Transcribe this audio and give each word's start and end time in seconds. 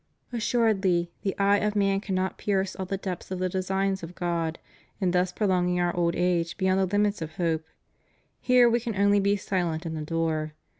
Assuredly 0.33 1.11
the 1.21 1.37
eye 1.37 1.59
of 1.59 1.75
man 1.75 2.01
cannot 2.01 2.39
pierce 2.39 2.75
all 2.75 2.87
the 2.87 2.97
depths 2.97 3.29
of 3.29 3.37
the 3.37 3.49
designs 3.49 4.01
of 4.01 4.15
God 4.15 4.57
in 4.99 5.11
thus 5.11 5.31
prolonging 5.31 5.79
Our 5.79 5.95
old 5.95 6.15
age 6.15 6.57
be 6.57 6.65
yond 6.65 6.79
the 6.79 6.87
limits 6.87 7.21
of 7.21 7.33
hope: 7.35 7.67
here 8.39 8.67
We 8.67 8.79
can 8.79 8.95
only 8.95 9.19
be 9.19 9.35
silent 9.37 9.85
and 9.85 9.95
adore. 9.95 10.53